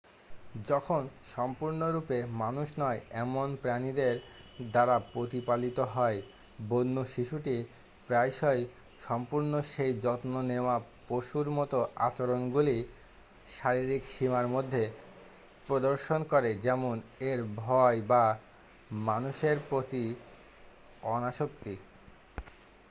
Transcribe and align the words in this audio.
যখন 0.67 1.01
সম্পূর্ণরূপে 1.35 2.25
মানুষ 2.25 2.67
নয় 2.79 2.99
এমন 3.11 3.55
প্রাণীদের 3.55 4.15
দ্বারা 4.71 4.99
প্রতিপালিত 5.13 5.79
হয় 5.79 6.21
বন্য 6.69 6.95
শিশুটি 7.05 7.55
প্রায়শই 8.07 8.61
সম্পূর্ণ 9.07 9.61
সেই 9.61 9.91
যত্ন 9.99 10.33
নেওয়া 10.41 10.75
পশুর 11.07 11.47
মতো 11.49 11.79
আচরণগুলি 11.95 12.77
শারীরিক 13.59 14.03
সীমার 14.05 14.47
মধ্যে 14.47 14.83
প্রদর্শন 15.67 16.23
করে 16.23 16.49
যেমন 16.55 17.01
এর 17.19 17.39
ভয় 17.55 18.01
বা 18.01 18.23
মানুষের 18.91 19.57
প্রতি 19.69 20.15
অনাসক্তি। 21.03 21.73